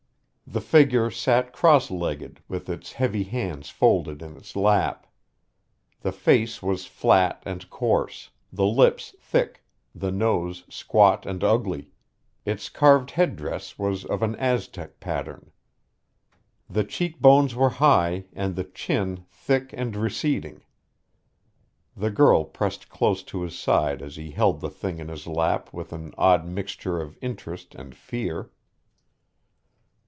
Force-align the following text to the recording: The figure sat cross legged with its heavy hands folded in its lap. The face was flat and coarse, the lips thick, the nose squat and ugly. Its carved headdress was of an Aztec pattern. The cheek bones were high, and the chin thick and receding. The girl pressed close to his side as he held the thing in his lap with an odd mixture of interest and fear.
The 0.47 0.59
figure 0.59 1.09
sat 1.09 1.53
cross 1.53 1.89
legged 1.89 2.41
with 2.49 2.67
its 2.67 2.91
heavy 2.91 3.23
hands 3.23 3.69
folded 3.69 4.21
in 4.21 4.35
its 4.35 4.53
lap. 4.53 5.07
The 6.01 6.11
face 6.11 6.61
was 6.61 6.85
flat 6.85 7.41
and 7.45 7.69
coarse, 7.69 8.31
the 8.51 8.65
lips 8.65 9.15
thick, 9.21 9.63
the 9.95 10.11
nose 10.11 10.65
squat 10.67 11.25
and 11.25 11.41
ugly. 11.41 11.91
Its 12.43 12.67
carved 12.67 13.11
headdress 13.11 13.79
was 13.79 14.03
of 14.03 14.21
an 14.21 14.35
Aztec 14.35 14.99
pattern. 14.99 15.53
The 16.69 16.83
cheek 16.83 17.21
bones 17.21 17.55
were 17.55 17.69
high, 17.79 18.25
and 18.33 18.57
the 18.57 18.65
chin 18.65 19.23
thick 19.29 19.69
and 19.71 19.95
receding. 19.95 20.63
The 21.95 22.11
girl 22.11 22.43
pressed 22.43 22.89
close 22.89 23.23
to 23.23 23.43
his 23.43 23.57
side 23.57 24.01
as 24.01 24.17
he 24.17 24.31
held 24.31 24.59
the 24.59 24.69
thing 24.69 24.99
in 24.99 25.07
his 25.07 25.27
lap 25.27 25.71
with 25.71 25.93
an 25.93 26.13
odd 26.17 26.45
mixture 26.45 26.99
of 26.99 27.17
interest 27.21 27.73
and 27.73 27.95
fear. 27.95 28.51